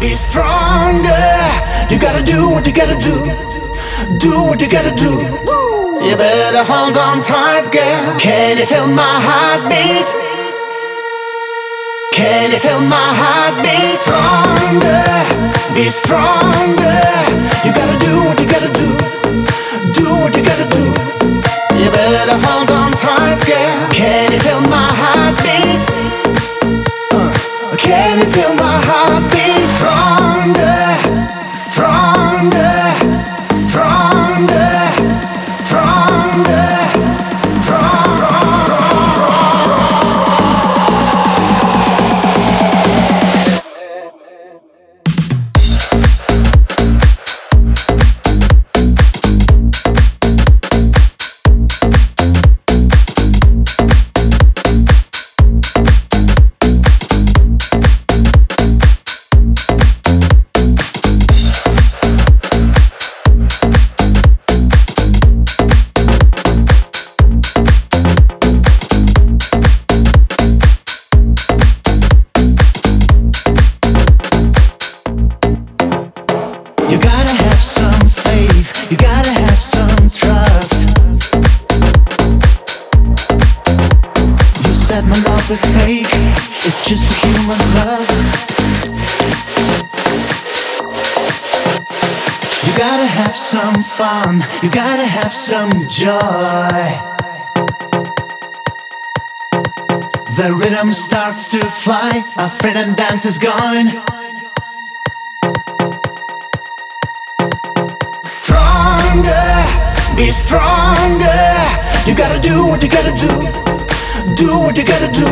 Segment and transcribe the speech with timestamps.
[0.00, 1.26] be stronger.
[1.90, 3.26] You gotta do what you gotta do.
[4.18, 5.10] Do what you gotta do.
[6.06, 8.18] You better hold on tight, girl.
[8.18, 10.06] Can you feel my heartbeat?
[12.14, 13.98] Can you feel my heartbeat?
[14.06, 15.02] Stronger,
[15.74, 17.02] be stronger.
[17.66, 18.88] You gotta do what you gotta do.
[19.98, 20.84] Do what you gotta do.
[21.74, 23.90] You better hold on tight, girl.
[23.92, 26.07] Can you feel my heartbeat?
[28.38, 29.66] Feel my heartbeat?
[29.78, 30.17] Stronger,
[84.98, 88.18] Said my love is fake, it's just human lust.
[92.66, 96.18] You gotta have some fun, you gotta have some joy.
[100.34, 103.86] The rhythm starts to fly, our freedom dance is going.
[108.24, 109.46] stronger,
[110.16, 111.44] be stronger.
[112.04, 113.67] You gotta do what you gotta do,
[114.34, 115.28] do what you gotta do.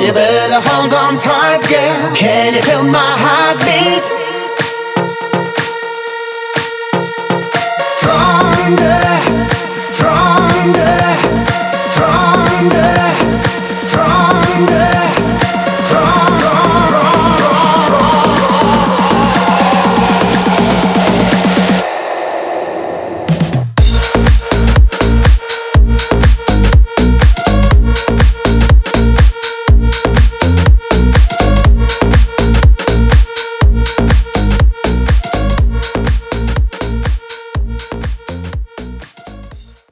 [0.00, 2.14] You better hold on tight, girl.
[2.14, 4.04] Can you feel my heartbeat?
[7.98, 9.17] Stronger.